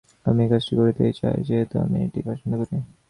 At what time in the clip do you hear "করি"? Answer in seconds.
2.59-2.77